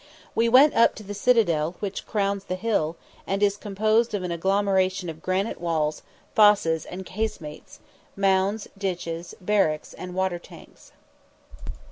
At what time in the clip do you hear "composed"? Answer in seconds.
3.55-4.15